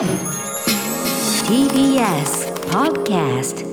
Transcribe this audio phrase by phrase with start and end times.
[0.00, 0.08] TBS
[2.70, 3.66] Podcast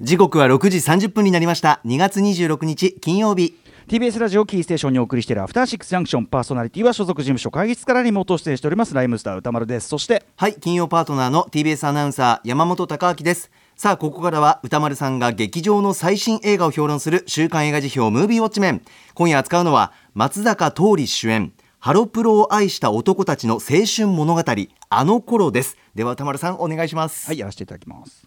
[0.00, 1.80] 時刻は6時30分になりました。
[1.84, 3.54] 2月26日金曜日。
[3.86, 8.94] TBS ラジオキーステーションにお送りしているアフターシックスジャンクションパーソナリティは所属事務所会議室からリモート出演しております。
[8.94, 9.86] ライムスター歌丸です。
[9.86, 13.52] そしてはい金曜パートナーの TBS アナウンサー山本貴明です。
[13.76, 18.82] さあここからは歌丸さんが劇場の最新映画を評論する週刊映画辞表ムービーウォッチメン。
[19.14, 24.42] 今夜扱うのは松坂桃李主演ハロプロを愛した男たちの青春物語
[24.90, 25.76] あの頃です。
[25.94, 27.26] では歌丸さんお願いします。
[27.26, 28.26] はいやらせていただきます。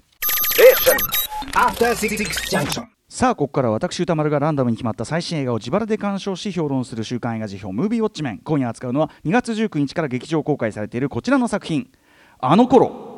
[1.53, 2.17] After Six
[2.49, 2.85] Junction.
[3.09, 11.91] さあここからは私歌丸がランダムに決まった最新映画を自腹で鑑賞し評論する週刊映画辞表ムービーウォッチメン今夜扱うのは2月19日から劇場公開されているこちらの作品。
[12.39, 13.10] あの頃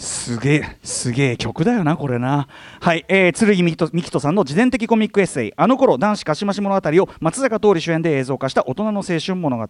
[0.00, 2.48] すげえすげえ曲だよなこれな。
[2.80, 9.64] はい、えー、剣美希人さんの自伝的コミックエッセイ「あの頃男子かしまし物語」を松坂桃李主演で映像化した大人の青春物語。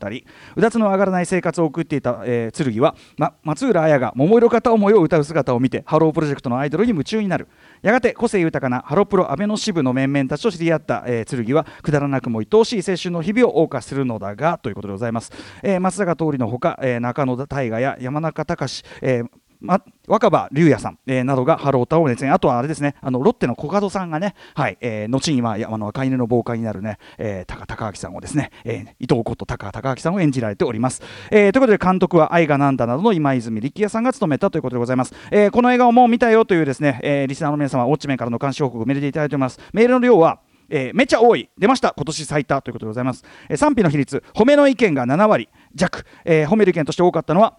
[0.57, 7.49] うだつの上がらない生活を送っていた、えー、剣は、ま、松浦綾が桃色片思いを歌う姿を見てハロープロジェクトのアイドルに夢中になる。
[7.83, 15.33] やがて個性豊かなハロプロ安倍の支部の面々たちと知り合った、えー、剣はくだらなくも愛おしい青春の日々を謳歌するのだがということでございます、
[15.65, 19.27] えー、松坂桃李のほか、えー、中野大河や山中隆、えー
[19.61, 22.33] ま、若葉龍也さん、えー、などがハロータを熱演。
[22.33, 39.61] あとはあれですねあのロッテのコカドさんがね、はいえー、後にはあの赤犬の傍観になるね、えー、高高明さんをですね、えー、伊藤こと高高明さんを演じられております、えー、ということで監督は愛がなんだなどの今泉力也さんが務めたということでございます、えー、この映画をもう見たよというですね、えー、リスナーの皆様ウォッチメンからの監視報告をメールでいただいております。
[39.73, 41.51] メールの量はえー、めちゃ多い。
[41.59, 41.93] 出ました。
[41.97, 47.59] 今年最多ということでございます、えー、賛否の比率褒めの意見が7割弱、えー、褒める意見として多かったのは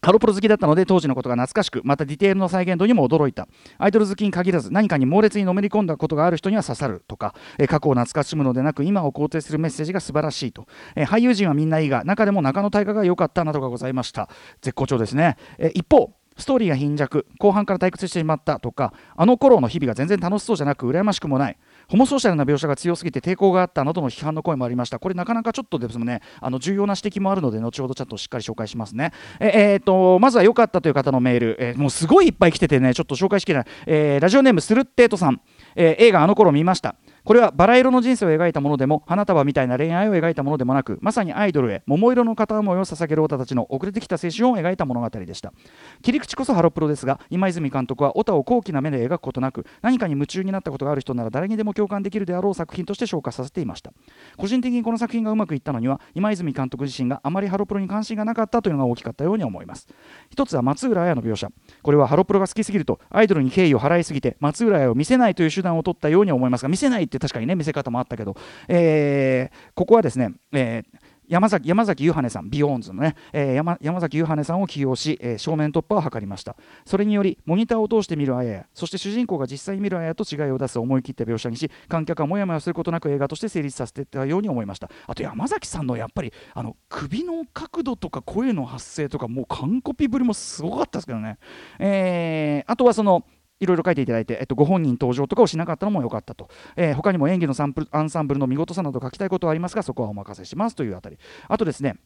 [0.00, 3.48] ハロプロ好きだったので当時のことが懐かしくまたディテールの再現度にも驚いた。
[3.78, 14.28] アイドル好きに限らず何かに猛烈にのめり込んだことがある人には刺さるとか、え過去を懐かしむのでなく今を肯定するメッセージが素晴らしいと、え俳優陣はみんないいが中でも中野大河が良かったなどがございました。
[14.62, 21.58] 絶好調ですね、え一方ストーリーが貧弱後半から退屈してしまったとかあの頃の日々が全然楽しそうじゃなく羨ましくもない。
[21.88, 24.98] ホモソーシャルな描写が強すぎて抵抗があったなどの批判の声もありました。
[24.98, 29.12] これなかなかちょっとですねあの重要な指摘もあるので後ほどちょっとしっかり紹介しますね。
[29.40, 35.40] ええー、とまずは良かったという方のメール、えー、もうすごいいっぱい来ててねちょっと紹介しきれない、えー、ラジオネームスルッテートさん、
[35.76, 36.96] えー、映画あの頃見ました。
[37.28, 45.52] これはバラ色の人生を描いたものでも花束みたいな恋愛を描いたものでもなくまさにアイドルへ桃色の片思いを捧げる太田たちの遅れてきた青春を描いた物語でした。
[46.00, 53.92] 切り口こそハロプロですが今泉監督は太田を高貴な目で描くことなく何かに夢中になったことがある人なら誰にでも共感できるであろう作品として消化させていました。
[54.38, 59.86] 個人的にこの作品がうまくいったのには今泉監督自身があまりハロプロに関心がなかったというのが大きかったように思います。
[60.30, 61.50] 一つは松浦亜弥の描写。
[61.82, 68.36] これはハロプロが好きすぎるとアイドルに敬意を払いすぎて松浦亜弥を見せないという手段を取ったように思いますが見せないって確かにね見せ方もあったけど、
[68.68, 76.56] えー、ここはですね、えー山崎山﨑夢羽さん、 BEYOOOOONDS のね、えー、山山﨑夢羽さんを起用し、えー、正面突破を図りました。
[76.86, 84.90] それにより、モニターを通して見るあやや、そして主人公が実際に見るあやと違いを出す思い切った描写にし、観客はもやもやすることなく映画として成立させていたように思いました。
[85.06, 91.38] あと、山﨑さんのやっぱり、あの首の角度とか声の発声とか、もう完コピぶりもすごかったですけどね。
[91.78, 93.24] えー、あとはその、
[93.60, 101.18] いろいろ書いていただいて、えっと、ご本人登場とかをしなかったのも良かったと、えー、他にも演技のサンプルアンサンブルの見事さなど書きたいことはありますがそこはお任せしますというあたり。
[101.48, 101.96] あとですね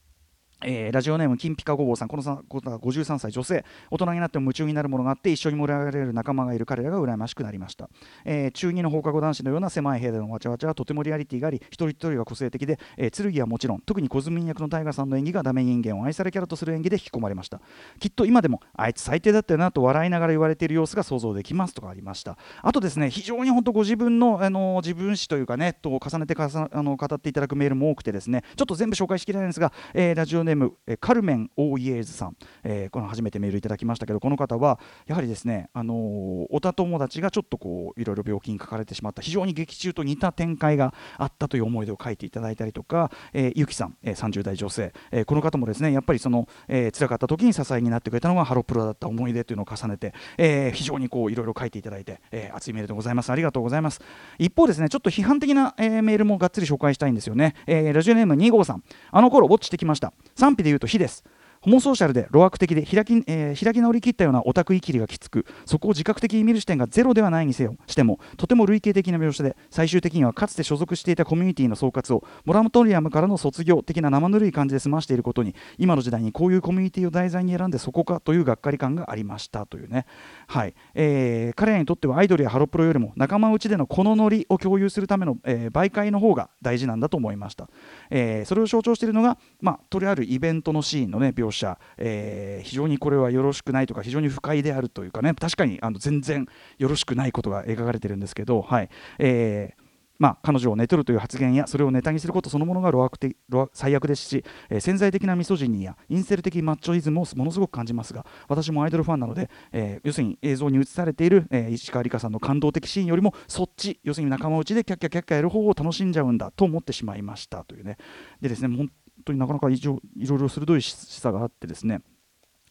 [0.65, 2.09] えー、ラジオネーム金ピカごぼうさん。
[2.09, 2.31] この方
[2.71, 3.65] は53歳女性。
[3.91, 7.89] 大人になっても夢中になるものがあって一緒に盛り上がれる仲間がいる彼らが羨ましくなりました、
[8.25, 17.61] えー、中2の放課後男子のような狭い部屋でのわちゃわちゃはとてもリアリティがあり一人一人が個性的で、えー、剣はもちろん特に小泉役の大河さんの演技がダメ人間を愛されキャラとする演技で引き込まれました。
[17.99, 22.37] きっと今でもあいつ最低だったよなと笑いながら言われている様子が想像できますとかありました。
[22.63, 30.52] あとですね非常に本当ご自分の、あの自分史というかねと重ねてかさあの語っていただくメールも多くてですねちょっと全部紹介しきれないんですが、えー、ラジオネーム、
[30.87, 53.31] えー、カルメン・オーイエーズさん、えー、この初めてメールいただきましたけどこの方はやはりですねあのー、おた友達がちょっとこういろいろ病気にかかれてしまった非常に劇中と似た展開があったという思い出を書いていただいたりとか、えー、ゆきさん、えー、30代女性、えー、この方もですねやっぱりその、えー、辛かった時に支えになってくれたのがハロプロだった思い出というのを重ねて、えー、非常にこういろいろ書いていただいて、えー、熱いメールでございます。
[53.31, 54.01] ありがとうございます。
[54.39, 58.83] 一方ですねちょっと批判的な、えー、メールもがっつり紹介したいんですよね、えー、ラジオネーム2号さん。
[59.11, 60.13] あの頃ウォッチしてきました。
[60.43, 61.23] 賛否で言うと火です。
[61.63, 80.07] ホモソーシャルで路悪的で開き,、えー開き直りきったようなオタクイキリがきつくそこを自覚的に見る視点がゼロではないにせよしてもとても類型的な描写で最終的にはかつて所属していたコミュニティの総括をモラムトリアムからの卒業的な生ぬるい感じで済ましていることに今の時代にこういうコミュニティを題材に選んでそこかというがっかり感がありましたというね、
[80.49, 80.75] はい。
[80.95, 87.69] えー彼らにとってはアイドルやハロプロよりも仲間内でのこのノリを共有するための、えー媒介の方が大事なんだと思いました、
[88.11, 91.52] えーそれを象徴しているのが、まあ、とりあるイベントのシーンの、ね、描写、
[91.99, 95.35] えー非常にこれはよろしくないとか非常に不快であるというかね。
[95.35, 96.47] 確かにあの全然
[96.79, 98.89] よろしくないことが描かれてるんですけど、はい。
[99.19, 99.83] えー
[100.19, 103.37] まあ、彼女を寝取るという発言やそれをネタにすることそのものが路悪的
[103.73, 117.97] 最悪ですし、えー潜在的なミソジニーやインセル的マッチョイズムをものすごく感じますが私もアイドルファンなので、えー要するに映像に映されている、えー石川梨花さんの感動的シーンよりもそっち要するに仲間内でキャッキャキャッキャやる方を楽しんじゃうんだと思ってしまいましたというね。
[118.41, 118.91] でですね本
[119.23, 122.03] 当になかなかいろいろいろ鋭い示唆があってですね。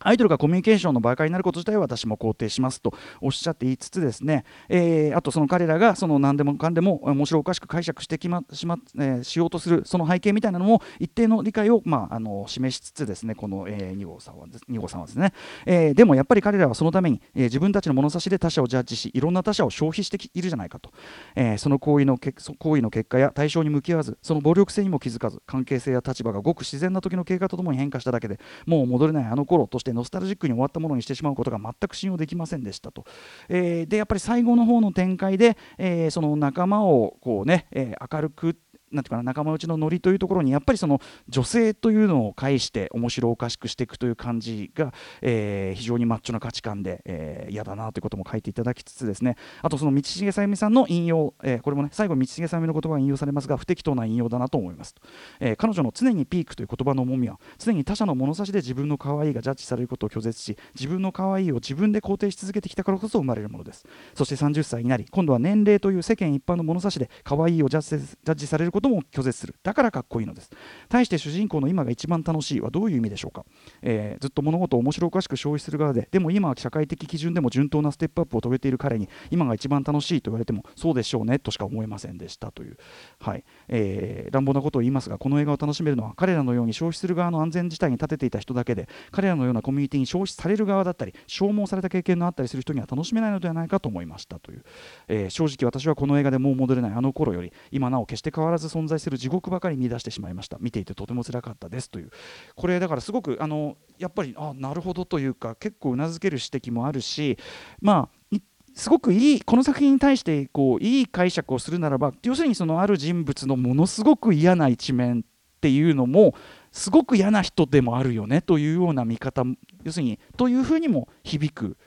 [0.03, 15.33] アイドルがコミュニケーションの媒介になること自体は私も肯定しますとおっしゃって言いつつですね、えーあとその彼らがその何でもかんでも面白おかしく解釈してきましま、えーしようとするその背景みたいなのも一定の理解を、まあ、あの示しつつですねこの、えー、2号さんはです2号さんはですね、
[15.65, 20.92] えーでもやっぱり彼らはそのために、えー自分たちの物差しで他者をジャッジしいろんな他者を消費しているじゃないかと、
[21.36, 33.05] えーその行為のけ行為の結果や対象に向き合わずその暴力性にも気づかず関係性や立場がごく自然な時の経過とともに変化しただけでもう戻れないあの頃としてノスタルジックに終わったものにしてしまうことが全く信用できませんでしたと、
[33.49, 38.57] えーでやっぱり最後の方の展開で、えーその仲間をこうね、えー明るく
[38.91, 40.99] なんていうかな仲間内のノリというところにやっぱりその
[41.29, 49.35] 女性というのを介して面白おかしくしていくという感じが、えー非常にマッチョな価値観で、えー嫌だなということも書いていただきつつですね。
[49.61, 54.94] あとその道重さゆみさんの引用、えーこれもね最後道重さゆみの言葉が引用されますが不適当な引用だなと思います。
[54.94, 55.01] と、
[55.39, 63.85] えー彼女の常にピークという言葉の重みは常に他者の物差しで自分の可愛いがジャッジされることを拒絶し自分の可愛いを自分で肯定し続けてきたからこそ生まれるものです。
[64.15, 69.56] そして30歳になり今度は年齢という世間一般の物差しで可愛いをジャッジジャッジされることとも拒絶する。
[69.63, 70.50] だからかっこいいのです。
[70.89, 73.45] 対して主人公の今が一番楽しいはどういう意味でしょうか、
[73.81, 82.78] えーずっと物事を面白おかしく消費する側ででも今は社会的基準でも順当なステップアップを遂げている彼に今が一番楽しいと言われてもそうでしょうねとしか思えませんでしたという、
[83.19, 83.44] はい。
[83.68, 94.63] えー乱暴なことを言いますがこの映画を楽しめるのは彼らのように消費する側の安全地帯に立てていた人だけで彼らのようなコミュニティに消費される側だったり消耗された経験のあったりする人には楽しめないのではないかと思いましたという、
[95.07, 96.92] えー正直私はこの映画でもう戻れない。
[96.94, 100.57] あの頃より今なお決して変わらず存在する地獄ばかり見出してしまいました。
[100.59, 102.12] 見ていてとても辛かったですという。
[102.56, 107.38] これだからすごくあのやっぱりあなるほどというか結構うなずける指摘もあるし
[107.81, 108.38] まあ
[108.73, 116.33] すごくいいこの作品に対してこういい解釈をするならば要するにそのある人物のものすごく嫌な一面っていうのも
[116.71, 119.44] すごく嫌な人でもあるよねというような見方
[119.83, 121.77] 要するにというふうにも響く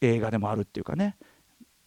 [0.00, 1.16] 映画でもあるっていうかね。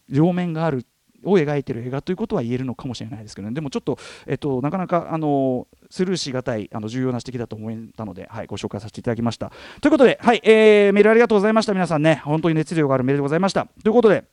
[0.09, 0.85] 両面がある
[1.31, 9.51] を描いている映画ということは言えるのかもしれないですけど、ね、でもちょっと、えっと、なかなかあのスルーしがたいあの重要な指摘だと思ったので、はい、ご紹介させていただきました。
[9.81, 13.67] ということで、はいえーメールありがとうございました皆さんね本当に熱量があるメールでございました。
[13.83, 14.23] ということで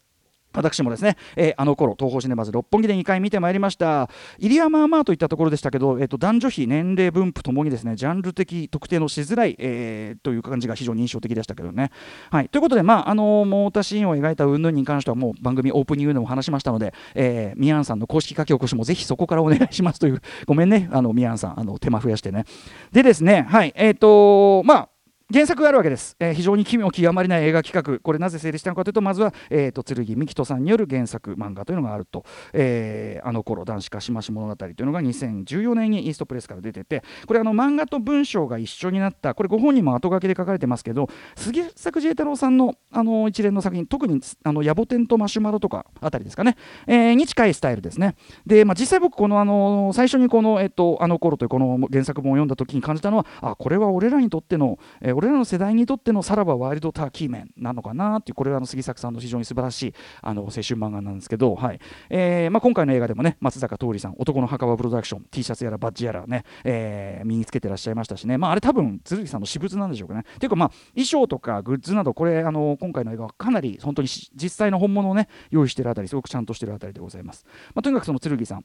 [0.55, 11.91] 私もですね、えーあの頃東宝シネマズ六本木で2回見てまいりました入山はまあといったところでしたけど、えー、と男女比年齢分布ともにですねジャンル的特定のしづらい、えーという感じが非常に印象的でしたけどね。
[12.31, 22.45] はい、ということで、まああのモータシーンを描いた云々に関してはもう番組オープニングでも話しましたので、えー、ミヤンさんの公式書き起こしもぜひそこからお願いしますというごめんねあのミヤンさんあの手間増やしてね。
[22.93, 24.89] でですねはいえっ、とまあ
[25.35, 27.99] 原作があるわけです、えー非常に奇妙極まりない映画企画。
[27.99, 39.35] これなぜ成立したのかというとまずは、えー、と剣美希人さんによる原作漫画というのがあると、えーあの頃男子かしまし物語というのが2014年にイーストプレスから出ててこれあの漫画と文章が一緒になった。
[39.35, 46.57] これご本人も後書きで書かれてますけど杉作慈太郎さんのあの一連の作品特にあの野暮天とマシュマロとかあたりですかね、
[46.87, 48.15] えーに近いスタイルですね。
[48.47, 61.81] で、まあ、実際僕このあの最初にこの、えっと、あの頃というこの原作本を読んだ時に感じたのはあこれは俺らにとっての、えー俺らの世代にとってのさらばワイルドターキーメンなのかなっていうこれはあの杉作さんの非常に素晴らしいあの青春漫画なんですけど、はい。
[62.11, 70.25] えーまあ、今回の映画でもね松坂桃李さん男の墓場プロダクション T シャツやらバッジやらね、えー身につけてらっしゃいましたしね、まあ、あれ多分剣さんの私物なんでしょうかね。
[70.39, 78.65] ていうかまあ衣装とかグッズなどこれあの今回の映画はかなり本当に実際の本物をね用意してるあたりすごくちゃんとしてるあたりでございます、まあ、とにかくその剣さん。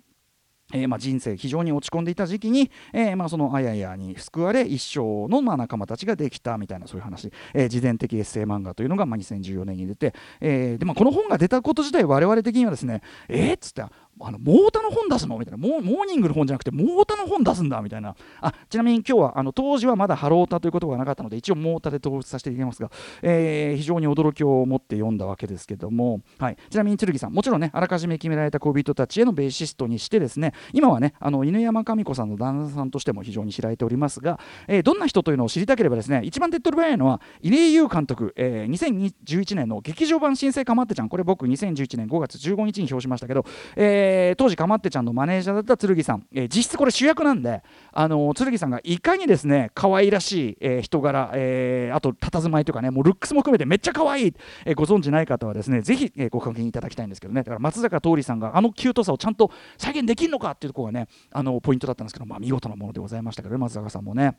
[0.74, 13.84] えーまあ、人生非常に落ち込んでいた時期に、えーまあ、そのあややに救われ一生のまあ仲間たちができたみたいなそういう話、えー、自伝的エッセイ漫画というのがまあ2014年に出て、えでまあ、この本が出たこと自体我々的にはですねえ、っつって
[14.22, 15.38] あのモータの本出すの？
[15.38, 15.58] みたいな。
[15.58, 18.16] モーニングの本じゃなくてモータの本出すんだみたいな。
[18.42, 41.10] あちなみに今日はあの当時はまだハロータということがなかったので一応モータで統一させていただきますが、えー、非常に驚きを持って読んだわけですけども、はい、ちなみに剣さんもちろんねあらかじめ決められた恋人たちへのベーシストにしてですね今はねあの犬山神子さんの旦那さんとしても非常に知られておりますが、えー、どんな人というのを知りたければですね一番手っ取り早いのは入江優監督、えー、2011年の劇場版新生かまってちゃん。
[41.10, 43.46] これ僕2011年5月15日に表しましたけど、
[43.76, 54.34] えー、当時かまってちゃんのマネージャーだった剣さん、えー、実質これ主役なんで、あの剣さんがいかにですね可愛らしい、え、人柄、えー、あと佇まいとかねもうルックスも含めてめっちゃ可愛い、
[54.66, 64.38] えー、ご存知ない方はですねぜひ、え、ご確認いただきたいんですけどねだから松坂桃李さんがあのキュートさをちゃんと再現できるのかっていうところがねあのポイントだったんですけど、まあ、見事なものでございましたけどね松坂さんもね。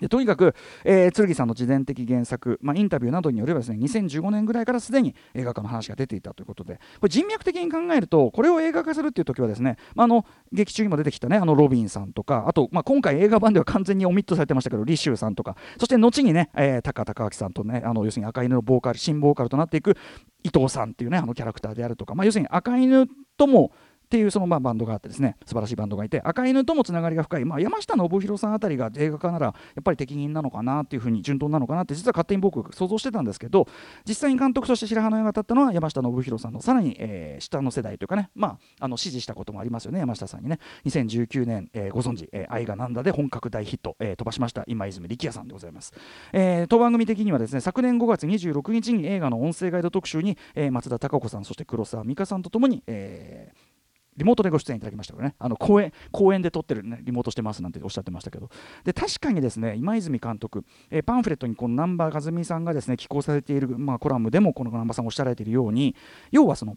[0.00, 19.96] でとにかく、えー、剣さんの自伝的原作、まあ、インタビューなどによればですね2015年ぐらいからすでに映画化の話が出ていたということでこれ人脈的に考えるとこれを映画化するっていう時はですね、まあ、あの劇中にも出てきたねあのロビンさんとかあと、まあ、今回映画版では完全にオミットされてましたけどリシューさんとかそして後にね、えー、高隆明さんとねあの要するに赤犬のボーカル新ボーカルとなっていく
[20.42, 23.72] 伊藤さんっていうねあのキャラクターであるとか、まあ、要するに赤犬とも
[24.06, 33.66] っていうそのまあバンドがあってですね素晴らしいバンドがいて赤犬ともつながりが深い、まあ、山下信弘さんあたりが映画化ならやっぱり適任なのかなっていうふうに順当なのかなって実は勝手に僕想像してたんですけど
[34.06, 40.58] 実際に監督として白羽の矢が立ったのは山下信弘さんのさらに、えー、下の世代というかね、まあ、あの支持したこともありますよね山下さんにね。
[40.84, 45.92] 2019年、えー、ご存知、えー、愛がなんだで本格大ヒット、えー、飛ばしました今泉力也さんでございます、
[46.32, 53.56] えー、当番組的にはですね昨年5月26日に映画の音声ガイド特集に、えー、松田孝子さんそして黒沢美香さんとともに、えー、
[54.16, 58.50] リモートでご出演いただきましたけどね、あの公演公演で撮ってる、ね、リモートしてますなんておっしゃってましたけど、
[58.84, 65.94] で確かにですね今泉監督、えー、パンフレットにこの南波和美さんがですね寄稿されている、まあ、コラムでもこの南波さんおっしゃられているように、
[66.30, 66.76] 要はその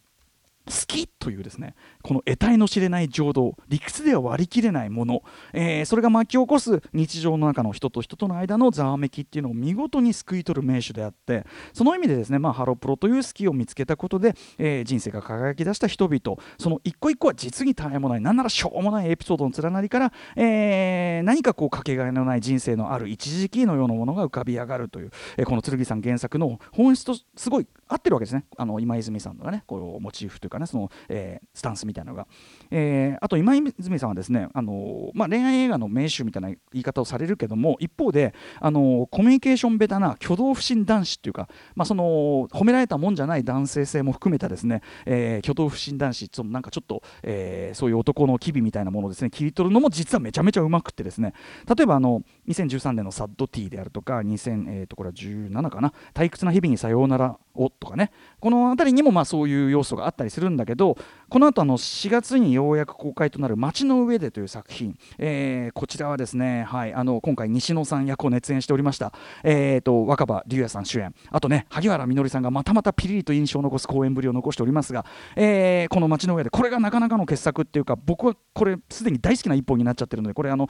[0.66, 5.24] 好きというですねこの得体の知れない情動理屈では割り切れないもの、
[5.54, 28.46] えー、それが巻き起こす日常の中の人と人との間のざわめきっていうのを見事に救い取る名手であってその意味でですね、まあ、ハロプロという好きを見つけたことで、えー、人生が輝き出した人々その一個一個は実に大変もない何ならしょうもないエピソードの連なりから、えー、何かこうかけがえのない人生のある一時期のようなものが浮かび上がるという、え、この剣さん原作の本質とすごい合ってるわけですね。
[28.58, 32.28] あの今泉さんのねこうモチーフというかねその、えー、スタンスみたいなのが、
[32.72, 51.34] えー、あと今泉さんはですねあの、まあ、恋愛映画の名手みたいな言い方をされるけども一方であのコミュニケーションベタな挙動不審男子っていうか、まあ、その褒められたもんじゃない男性性も含めたですね、えー、挙動不審男子そのなんかちょっと、えー、そういう男の機微みたいなものをですね切り取るのも実はめちゃめちゃうまくってですね。
[51.68, 55.94] 例えばあの2013年のサッドティーであるとか2000、えー、とこれは17かな。
[56.14, 58.12] 退屈な日々にさようならをとかね。
[58.40, 69.12] この辺りにもまあそういう要素があったりするするんだけどこの後あの4月にようやく公開となる「街の上で」という作品、えー、こちらはですね、はい、あの今回西野さん役を熱演しておりました、
[69.44, 71.14] えーと、若葉龍也さん主演。
[71.30, 75.06] あとね萩原みのりさんがまたまたピリリと印象を残す公演ぶりを残しておりますが、
[75.36, 80.70] えー、この街の上でこれがなかなかの傑作っていうか僕はこれすでに大好きな一本になっちゃってるのでこれあの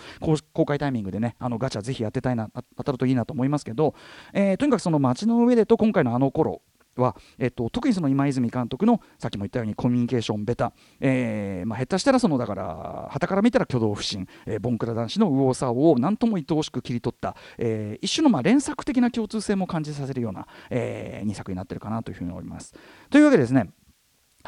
[0.54, 3.94] 公開タイミングでねあのガチャぜひやってたいな当たるといいなと思いますけど、
[4.34, 6.62] えー、とにかくその街の上でと今回のあの頃
[7.00, 12.64] は、えっと、特にその今泉監督のさっきも言ったようにコミュニケーションベタ、えーまあ、下手したらそのだから
[13.10, 22.74] はたから見たら挙動不審、えー、ボンクラ男子の右往左往を何とも愛おしく切り取った、えー、一種のまあ連作的な共通性も感じさせるような、えー、2作になってるかなというふうに思います。
[23.10, 23.70] というわけでですね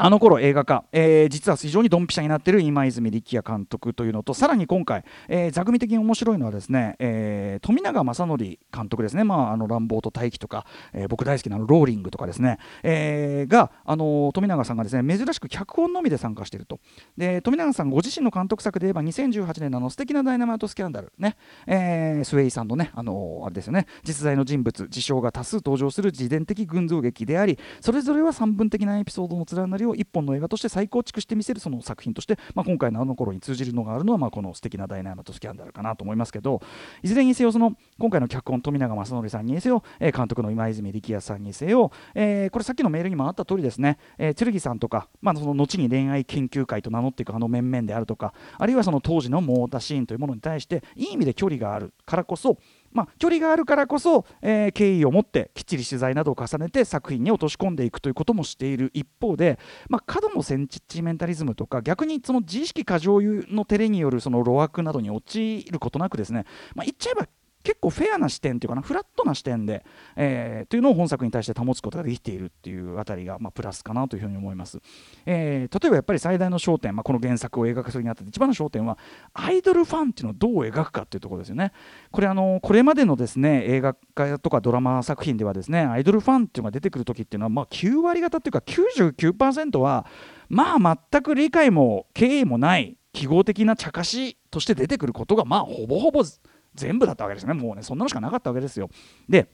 [0.04, 8.38] あの頃映画化、えー、実は非常にドンピシャになっている今泉力也監督というのとさらに今回、えー、座組的に面白いのはですね、えー、富永正則
[8.74, 16.80] 監督ですね、まあ、あの乱暴と大気とか、えー、僕大好きなローリングとかですね、えー、が、あの富永さんがですね珍しく脚本のみで参加していると。
[17.16, 21.14] で富永さんご自身の監督作で言えば2018年のあの素敵なダイナマイトスキャンダル。
[21.20, 23.86] ね、えー、スウェイさんのね、あのあれですよね。
[24.04, 36.62] 実在の人物事象が多数登場する自伝的群像劇でありそれぞれは三分的なエピソードの連なりを一本の映画として再構築してみせるその作品として、まあ、今回のあの頃に通じるのがあるのは、まあ、この素敵なダイナマイトスキャンダルかなと思いますけど
[37.02, 52.58] いずれにせよその今回の脚本富永正則さんにせよ、え、監督の今泉力也さんにせよ、えー、これさっきのメールにもあった通りですね、えー、剣さんとか、まあ、その後に恋愛研究会と名乗っていくあの面々であるとかあるいはその当時のモータシーンというものに対していい意味で距離があるからこそ
[52.94, 67.28] まあ、距離があるからこそ、えー敬意を持ってきっちり取材などを重ねて作品に落とし込んでいくということもしている一方で、まあ、過度のセンチメンタリズムとか逆にその自意識過剰の照れによるその露悪などに陥ることなくですね、まあ、言っちゃえば
[67.64, 74.80] 結構フェアな視点というかなフラットな視点で、えーというのを本作に対して保つことができているっていうあたりが、まあ、プラスかなというふうに思います、
[75.26, 78.98] えー例えばやっぱり最大の焦点、まあ、この原作を描くにあたって一番の焦点は
[79.34, 81.72] アイドルファンっていうのをどう描くかっていうところですよね。
[82.12, 90.06] これあのこれまでのですね映画化とかドラマ作品ではですねアイドルファンっていうのが出てくる時っていうのは、まあ、9割方っていうか99%は
[90.50, 96.24] まあ全く理解も敬意もない記号的な茶化しとして出てくることがまあほぼほぼ
[96.76, 97.54] 全部だったわけですね。
[97.54, 98.90] もうねそんなのしかなかったわけですよ。
[99.28, 99.50] で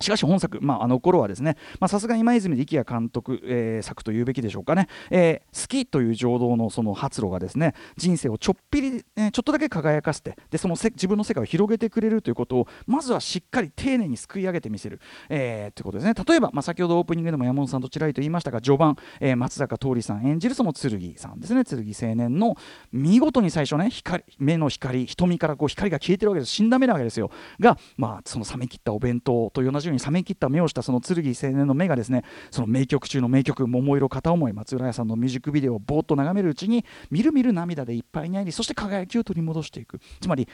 [0.00, 1.56] しかし本作、まあ、あの頃はですね
[1.88, 16.14] さすが今泉力也監督、えー作というべきでしょうかね、えー好きという情動のその発露がですね人生をちょっぴり、えーちょっとだけ輝かせてでそのせ自分の世界を広げてくれるということをまずはしっかり丁寧にすくい上げてみせる、えーということですね。
[16.26, 21.64] 例えば、まあ、先ほどオープニングでも山本さんとちらりと言いましたが序盤、えー松坂桃李さん演じるその剣さんですね。
[21.64, 21.78] 剣
[22.10, 22.56] 青年の
[22.92, 26.52] 見事に最初ね光目の光瞳からこう光が消えてるわけです。
[26.52, 27.30] 死んだ目なわけですよ。
[27.60, 31.22] が、まあ、その冷め切ったお弁当と同じ中に冷め切った目をしたその剣青
[31.56, 40.00] 年の目がですねその名曲中の名曲「桃色片思い」松浦屋さんのミュージックビデオをぼーっと眺めるうちにみるみる涙でいっぱいになりそして輝きを取り戻していく。
[40.20, 40.50] つまり好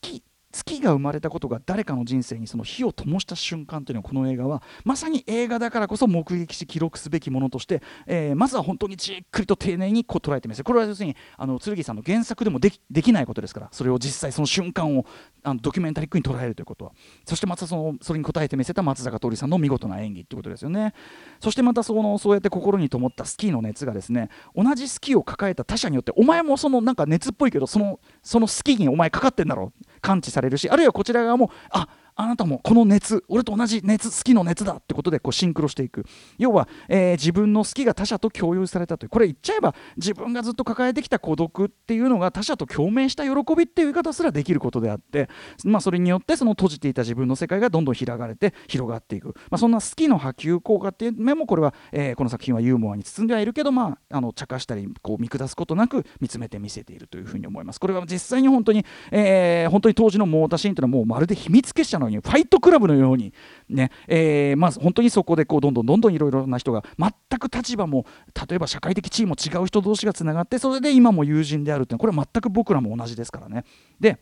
[0.00, 15.04] き月が生まれたことが誰かの人生にその火を灯した瞬間というのはこの映画はまさに映画だからこそ目撃し記録すべきものとして、えーまずは本当にじっくりと丁寧にこう捉えてみせるこれは要するにあの剣さんの原作でもできできないことですからそれを実際その瞬間を
[15.42, 16.92] あのドキュメンタリックに捉えるということは。
[17.24, 20.94] そしてまたそのそれに応えてみせた松坂桃李さんの見事な演技ということですよね。
[21.40, 29.72] そしてまたそのそうやって心に灯ったスキーの熱がですね同じスキーを抱えた他者によってお前もそのなんか熱っぽいけどそのそのスキーにお前かかってんだろ。
[30.00, 31.88] 感知されるしあるいはこちら側もあ
[32.20, 36.04] あなたもこの熱俺と同じ熱好きの熱だってことでこうシンクロしていく。
[36.36, 39.10] 要は、えー自分の好きが他者と共有されたという。
[39.10, 45.28] これ言っちゃえば自分がずっと抱えてきた孤独っていうのが他者と共鳴した喜びっていう言い方すらできることであって、
[45.64, 57.80] まあ、それによってその閉じていた自分の世界がどんどん開かれて広がっていく、まあ、そんな好きの波及効果っていう面もこれは、えーこの作品はユーモアに包んではいるけど、まあ、あの茶化したりこう見下すことなく見つめて見せているというふうに思います。
[57.80, 63.32] これは実際に本当に、えー本当に当時のモーターシーンというのはもうまるで秘密結社のようにファイトクラブのように
[63.68, 68.06] ね、えーまあ本当にそこでこうどんどんどんどんいろいろな人が全く立場も
[68.48, 73.64] 例えば社会的地位も違う人同士がつながってそれで今も友人であるっていうのはこれは全く僕らも同じですからね。
[74.00, 74.18] で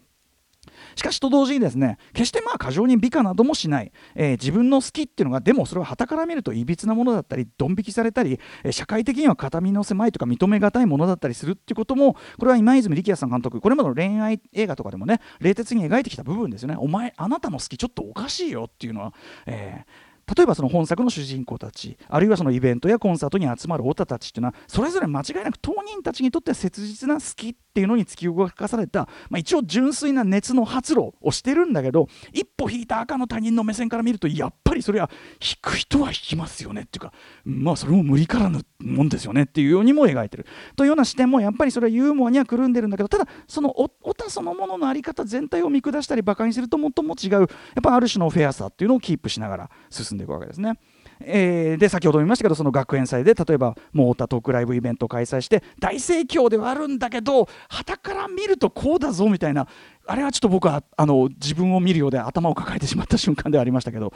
[0.97, 16.77] しかしと同時にですね決してまあ過剰に美化などもしない、えー自分の好きっていうのがでもそれははたから見るといびつなものだったりドン引きされたり、えー社会的には形見の狭いとか認めがたいものだったりするっていうこともこれは今泉力也さん監督これまでの恋愛映画とかでもね冷徹に描いてきた部分ですよね。
[16.79, 19.15] お前あなたの好きちょっとおかしいよっていうのは、
[19.47, 35.11] えー例えばその本作の主人公たちあるいはそのイベントやコンサートに集まるオタたちっていうのはそれぞれ間違いなく当人たちにとっては切実な好きっていうのに突き動かされた、まあ、一応純粋な熱の発露をしてるんだけど一歩引いた赤の他人の目線から見るとやっぱりそれは
[35.41, 37.13] 引く人は引きますよねっていうか
[37.45, 40.47] まあそれも無理からぬもんですよねっていうようにも描いてる。
[40.77, 47.47] というような視点もやっぱりそれはユーモアにはくるんでるんだけどただそのオタそのもののあり方全体を見下したりバカにするともっとも違うやっ
[47.83, 50.79] ぱある種のフェアさっていうのをキープしながら進んでいくわけですね。
[51.21, 59.67] えーで先ほども言いましたけどその学園祭で例えばモータートークライブイベントを開催して大盛況ではあるんだけどはたから見るとこうだぞみたいな
[60.07, 64.13] あれはちょっと僕はあの自分を見るようで頭を抱えてしまった瞬間ではありましたけど、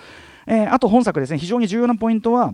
[0.47, 2.53] えーあと本作ですね非常に重要なポイントは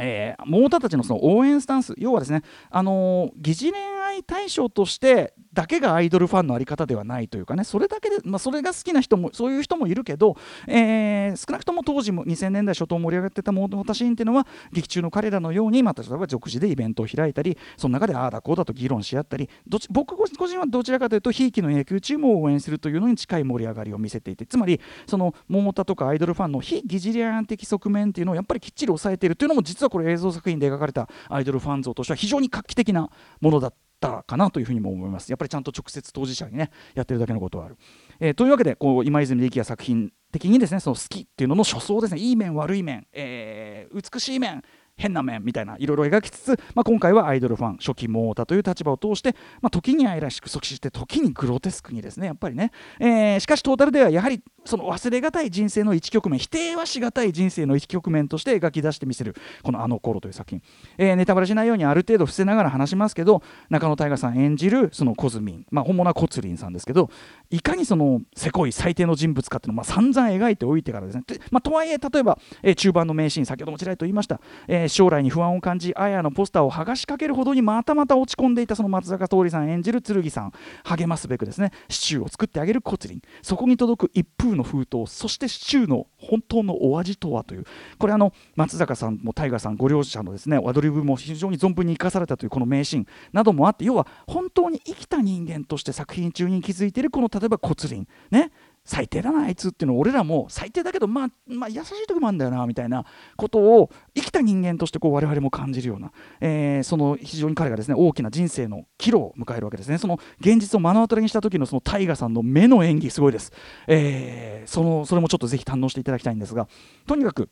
[0.00, 35.30] えー、モーターたちのその応援スタンス要はですね、あのー疑似恋愛対象としてだけがアイドルファンのあり方ではないというかねそれだけで、まあ、それが好きな人もそういう人もいるけど、えー少なくとも当時も2000年代初頭盛り上がってたモーターシーンっていうのは劇中の彼らのように、まあ、例えば独自でイベントを開いたりその中でああだこうだと議論し合ったりどっち僕個人はどちらかというとひいきの野球チームを応援するというのに近い盛り上がりを見せていてつまりそのモーターとかアイドルファンの非疑似恋愛的側面っていうのをやっぱりきっちり抑えているというのも実はこれ映像作品で描かれたアイドルファン像としては非常に画期的なものだったかなというふうにも思います。
[35.30, 37.76] やっぱりちゃんと直接当事者にねやってるだけのことはある、
[38.20, 42.20] えーというわけでこう今泉力也作品的にですねその好きっていうのの初想ですね。
[42.20, 44.62] いい面悪い面、えー美しい面
[44.98, 60.62] 変な面みたいないろいろ描きつつ、まあ、今回はアイドルファン初期モータという立場を通して、まあ、時に愛らしくそして時にグロテスクにですねやっぱりね、えーしかしトータルではやはりその忘れがたい人生の一局面否定はしがたい人生の一局面として描き出してみせるこの「あの頃という作品、
[60.98, 67.08] えーネタバレしないようにある程度伏せながら話しますけど中野大河さん演じるそのコズミン、まあ、本物はコツリンさんですけど
[67.50, 71.24] いかにそのせこい最低の人物かっていうのをまあ散々描いておいてからですね。
[71.50, 80.52] まあ、とはいえ例えば、えー中盤の名シーン先ほどもちらりと言いました、えー将来に不安を感じあやのポスターを剥がしかけるほどにまたまた落ち込んでいたその松坂桃李さん演じる剣さん
[80.84, 87.64] 励ますべくですねシチューを作ってあげるコツリンそこに届く一風の封筒そしてシチューの本当のお味とはという。
[87.98, 98.50] これあの松坂さんも大河さんご両者のですねアドリブも非常に存分に生かされたというこの名シーンなどもあって要は本当に生きた人間として作品中に気づいているこの例えば骨輪ね。
[98.88, 103.04] 最低だなあいつっていうのを俺らも最低だけど、まあ、まあ優しい時もあるんだよなみたいな
[103.36, 109.98] ことを生きた人間としてこう我々も感じるような、えーその非常に彼がですね大きな人生の岐路を迎えるわけですね。
[109.98, 113.52] その現実を目の当たりにした時のその大河さんの目の演技すごいです、
[113.86, 116.68] えーそのそれもちょっとぜひ堪能していただきたいんですが
[117.06, 117.50] とにかく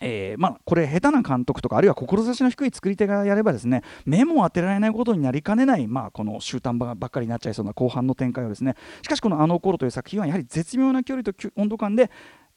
[0.00, 12.10] えーまあ、これ下手な監督とかあるいは志の低い作り手がやればですね目も当てられないことになりかねない、まあ、この終端ばっかりになっちゃいそうな後半の展開をですねしかしこの「あの頃という作品はやはり絶妙な距離と温度感で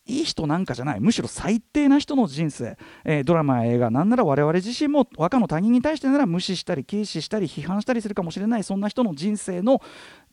[0.07, 9.81] いい人なんかじゃないむしろ最低な人の人生、えードラマや映画なんなら我々自身も若の他人に対してなら無視したり軽視したり批判したりするかもしれないそんな人の人生の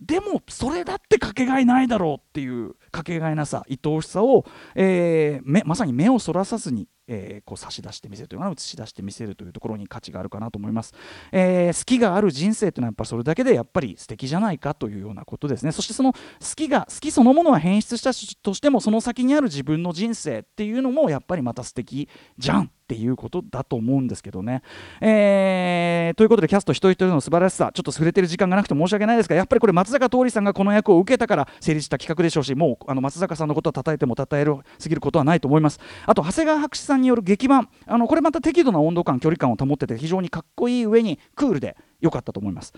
[0.04, 10.92] でもそれだってかけがえないだろうっていうかけがえなさ愛おしさを、えーまさに目をそらさずに、えーこう差し出してみせるというか映し出してみせるというところに価値があるかなと思います、
[11.30, 15.72] えー好きがある人生というのはやっぱそれだけでやっぱり素敵じゃないかというようなことですね。
[15.72, 16.18] そしてその好
[16.56, 18.10] きが好きそのものは変質した
[18.42, 22.70] としてもその先にある自分の人生っていうのもやっぱりまた素敵じゃん。
[22.82, 24.62] っていうことだと思うんですけどね。
[25.00, 35.80] えーということでキャスト一人一人の素晴らしさちょっと触れてる時間がなくて申し訳ないですがやっぱりこれ松坂桃李さんがこの役を受けたから成立した企画でしょうしもうあの松坂さんのことは称えても称えるすぎることはないと思います。
[36.06, 42.72] あと長谷川博士さんによる劇版あのこれまた適度な温度感距離感を保ってて非常にかっこいい上にクールで良かったと思います。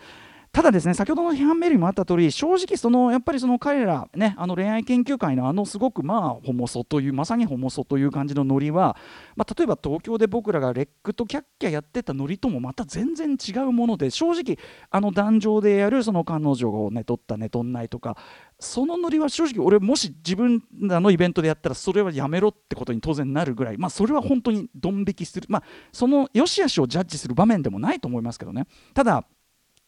[0.54, 8.96] ただですね先ほどの批判メールにもあった通り正直そのやっぱりその彼らねあの恋愛研究会のあのすごくまあホモソというまさにホモソという感じのノリは、
[9.34, 14.56] まあ、例えば東京で僕らがレックとキャッキャやってたノリともまた全然違うもので正直
[14.90, 18.16] あの壇上でやるその彼女を寝取った寝取んないとか
[18.60, 25.62] そのノリは正直俺もし自分らのイベントでやったらそれはやめろってことに当然なるぐらいまあそれは本当にドン引きするまあ
[25.92, 28.68] その良し悪しをジャッジする場面でもないと思いますけどね。
[28.94, 29.24] ただ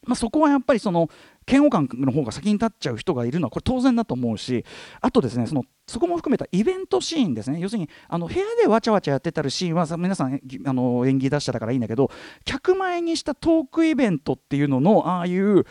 [0.07, 1.11] まあ、そこはやっぱりその
[1.49, 4.65] 嫌悪感の方が先に立っちゃう人がいるのはこれ当然だと思うし
[5.01, 7.61] あとですねそのそこも含めたイベントシーンですね。
[7.61, 12.11] 要するにあの部屋でわちゃわちゃやってたるシーンは皆さんあの演技出したからいいんだけど
[12.45, 15.65] 客前にしたトークイベントっていうののああいう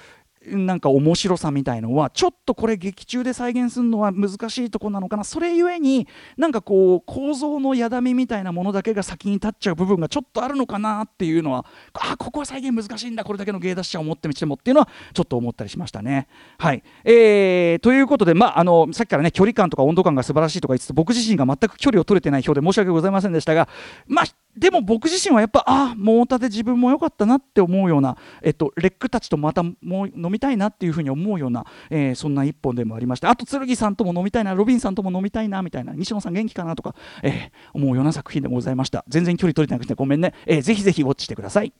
[0.48, 16.28] なんか面白さみたいのはちょっとこれ劇中で再現するのは難しいとこなのかなそれゆえになんかこう構造のやだみみたいなものだけが先に立っちゃう部分がちょっとあるのかなっていうのはあここは再現難しいんだこれだけの芸達者を持ってみてもっていうのはちょっと思ったりしましたね。
[16.58, 23.68] はい、えーということで、まあ、あのさっきからね距離感とか温度感が素晴らしいとか言いつつ僕自身が全く距離を取れてない表で申し訳ございませんでしたが
[24.08, 24.26] まあ
[24.58, 39.04] でも僕自身はやっぱああモータで自分も良かったなって思うような、えっと、レックたちとまたもう飲みたいなっていうふうに思うような、えーそんな一本でもありましてあと剣さんとも飲みたいなロビンさんとも飲みたいなみたいな西野さん元気かなとか、えー思うような作品でもございました。
[39.10, 41.74] 全然距離取れてなくてごめんね、えーぜひぜひウォッチしてください。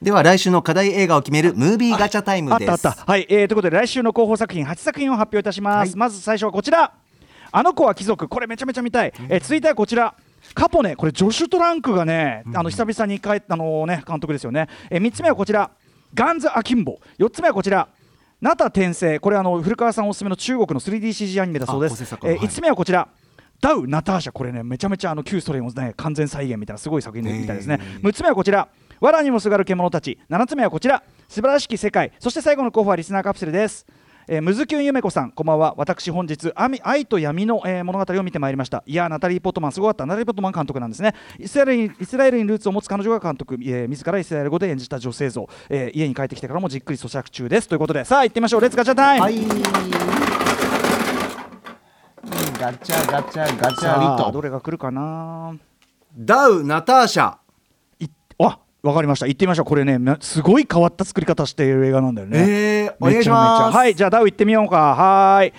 [0.00, 3.04] では来週の課題映画を決めるムービーガチャタイムあっですたあった。
[3.12, 6.94] はい、えーということで来週の候補作品8作品を発表いたします、まず最初はこちら。
[7.54, 8.28] あの子は貴族。
[8.28, 10.14] これめちゃめちゃ見たい、えー続いてはこちら
[10.54, 15.70] カポネこれジョシュ・トランクがね、あの久々に帰ったあのね監督ですよね、え3つ目はこちら。
[16.14, 16.98] ガンズ・アキンボ。
[17.18, 17.88] 4つ目はこちら。
[18.40, 19.18] ナタ転生。
[19.18, 22.38] これあの古川さんおすすめの中国の 3DCG アニメだそうです、え作はい。
[22.38, 23.08] 5つ目はこちら。
[23.60, 24.32] ダウ・ナターシャ。
[24.32, 27.80] これねめちゃめちゃあの旧ソ連をね完全再現みたいなすごい作品みたいですね。
[28.02, 28.68] 6つ目はこちら。
[29.00, 30.18] 藁にもすがる獣たち。
[30.28, 31.02] 7つ目はこちら。
[31.28, 32.12] すばらしき世界。
[32.18, 33.86] そして最後の候補はリスナーカプセルです
[34.28, 35.74] えー、ムズキュンゆめこさん、こんばんは。
[35.76, 38.84] 私、本日、あみ愛と闇の、えー物語を見てまいりました。
[38.86, 40.06] いやー、ナタリー・ポートマン、すごかった。
[40.06, 41.14] ナタリー・ポートマン監督なんですね。
[41.40, 47.68] イスラエルにイスラエルにルーツを持つ彼女が監督、えー自らイスラエル語で演じた女性像、えー家に帰ってきてからもじっくり咀嚼中です。
[47.68, 48.60] ということで、さあ、行ってみましょう。
[48.60, 49.34] Let's ガチャタイム、はい
[52.60, 55.56] ガチャガチャガチャリとどれが来るかな？
[56.16, 57.34] ダウナターシャ
[57.98, 58.06] い
[58.38, 59.26] あわかりました。
[59.26, 59.64] 行ってみましょう。
[59.64, 62.38] これね、ますごい変わった作り方している映画なんだよね。
[62.38, 64.94] えーお願いしますはい、じゃあダウ行ってみようか。
[64.94, 65.52] はい。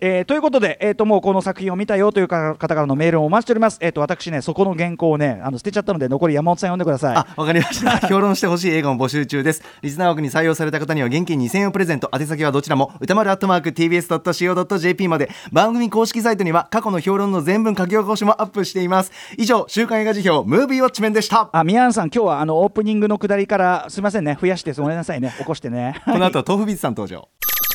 [0.00, 8.06] えーということで、えー、ともうこの作品を見たよというか方からのメールをお待ちしております、えー、と私ねそこの原稿をねあの捨てちゃったので残り山本さん読んでくださいあ、わかりました。
[8.06, 9.62] 評論してほしい映画も募集中です。
[9.82, 12.10] リスナー枠に採用された方には現金2000円をプレゼント。
[12.12, 15.30] 宛先はどちらも歌丸アットマーク tbs.co.jp まで。
[15.52, 19.12] 番組公式サイトには過去の評論の全文書き起こしもアップしています。
[19.36, 21.50] 以上、週刊映画辞表ムービーウォッチメンでした。
[21.52, 27.28] あ宮原さん今日はあのオープニングの下りからすみませんね増やしてごめんなさいね起こしてね この後、豆腐ビズさん登場。